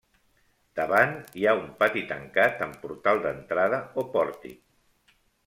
Davant 0.77 1.11
hi 1.41 1.45
ha 1.49 1.53
un 1.59 1.67
pati 1.83 2.03
tancat 2.13 2.65
amb 2.67 2.81
portal 2.87 3.23
d'entrada 3.27 3.83
o 4.01 4.07
pòrtic. 4.17 5.15